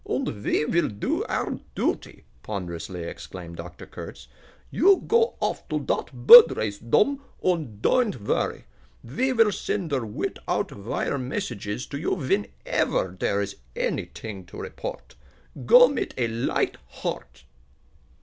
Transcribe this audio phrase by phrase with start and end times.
[0.03, 3.85] "Und ve vill do our duty!" ponderously exclaimed Dr.
[3.85, 4.27] Kurtz.
[4.71, 8.63] "You go off to dot bird race, Dom, und doan't vorry.
[9.03, 14.57] Ve vill send der with out vire messages to you venever dere is anyt'ing to
[14.57, 15.13] report.
[15.67, 17.43] Go mit a light heart!"